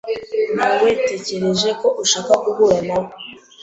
Nawetekereje 0.55 1.69
ko 1.81 1.87
ushaka 2.03 2.31
guhura 2.45 2.77
nawe. 2.87 3.09